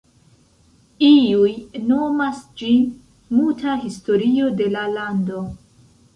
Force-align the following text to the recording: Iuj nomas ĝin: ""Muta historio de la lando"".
Iuj 1.07 1.51
nomas 1.89 2.39
ĝin: 2.63 2.81
""Muta 3.37 3.77
historio 3.85 4.51
de 4.63 4.71
la 4.79 4.89
lando"". 4.97 5.45